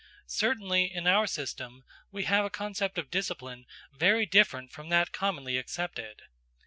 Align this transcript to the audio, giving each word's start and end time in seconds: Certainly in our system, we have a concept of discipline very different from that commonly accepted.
Certainly 0.25 0.91
in 0.91 1.05
our 1.05 1.27
system, 1.27 1.83
we 2.11 2.23
have 2.23 2.43
a 2.43 2.49
concept 2.49 2.97
of 2.97 3.11
discipline 3.11 3.67
very 3.91 4.25
different 4.25 4.71
from 4.71 4.89
that 4.89 5.11
commonly 5.11 5.59
accepted. 5.59 6.23